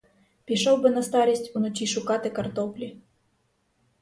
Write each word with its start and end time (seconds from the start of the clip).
Пішов 0.45 0.81
би 0.81 0.89
на 0.89 1.03
старість 1.03 1.55
уночі 1.55 1.87
шукати 1.87 2.29
картоплі. 2.29 3.01